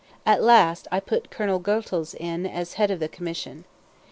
[0.25, 3.65] At last I put Colonel Goethals in as head of the commission.